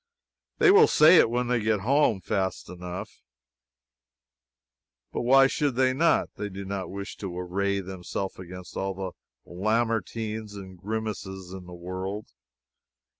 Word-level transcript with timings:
They 0.57 0.71
will 0.71 0.87
say 0.87 1.17
it 1.17 1.29
when 1.29 1.45
they 1.47 1.59
get 1.61 1.81
home, 1.81 2.21
fast 2.21 2.69
enough, 2.71 3.21
but 5.13 5.21
why 5.21 5.45
should 5.45 5.75
they 5.75 5.93
not? 5.93 6.31
They 6.37 6.49
do 6.49 6.65
not 6.65 6.89
wish 6.89 7.17
to 7.17 7.37
array 7.37 7.81
themselves 7.81 8.39
against 8.39 8.75
all 8.75 8.95
the 8.95 9.11
Lamartines 9.45 10.55
and 10.55 10.75
Grimeses 10.79 11.53
in 11.53 11.67
the 11.67 11.75
world. 11.75 12.29